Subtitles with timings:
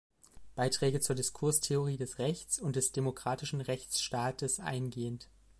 [0.55, 5.29] Beiträge zur Diskurstheorie des Rechts und des demokratischen Rechtsstaates" eingehend.